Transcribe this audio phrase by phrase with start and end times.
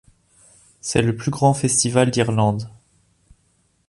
[0.79, 2.67] C'est le plus grand festival d'Irlande.